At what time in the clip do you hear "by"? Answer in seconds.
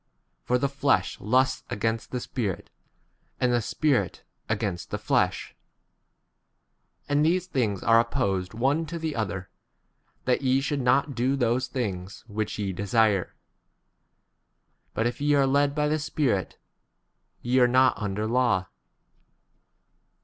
15.75-15.85